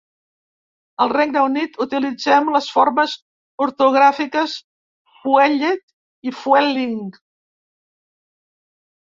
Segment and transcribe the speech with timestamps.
[1.03, 3.13] Al Regne Unit utilitzem les formes
[3.67, 4.57] ortogràfiques
[5.19, 5.85] "fuelled"
[6.31, 6.99] i "fuelling".